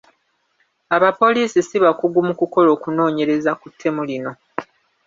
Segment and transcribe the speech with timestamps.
[0.95, 4.31] Aba poliisi si bakugu mu kukola okunoonyereza ku ttemu lino.